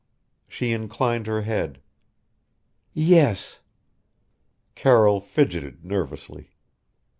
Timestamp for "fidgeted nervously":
5.19-6.53